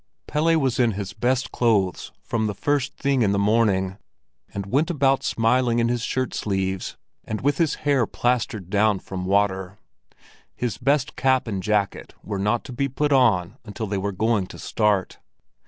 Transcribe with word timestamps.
Pelle 0.25 0.57
was 0.59 0.79
in 0.79 0.93
his 0.93 1.13
best 1.13 1.51
clothes 1.51 2.11
from 2.23 2.47
the 2.47 2.55
first 2.55 2.97
thing 2.97 3.21
in 3.21 3.33
the 3.33 3.37
morning, 3.37 3.99
and 4.51 4.65
went 4.65 4.89
about 4.89 5.21
smiling 5.21 5.77
in 5.77 5.89
his 5.89 6.01
shirt 6.01 6.33
sleeves 6.33 6.97
and 7.23 7.41
with 7.41 7.59
his 7.59 7.75
hair 7.85 8.07
plastered 8.07 8.71
down 8.71 8.97
with 8.97 9.11
water; 9.11 9.77
his 10.55 10.79
best 10.79 11.15
cap 11.15 11.45
and 11.47 11.61
jacket 11.61 12.15
were 12.23 12.39
not 12.39 12.63
to 12.63 12.73
be 12.73 12.89
put 12.89 13.13
on 13.13 13.59
until 13.63 13.85
they 13.85 13.99
were 13.99 14.11
going 14.11 14.47
to 14.47 14.57
start. 14.57 15.19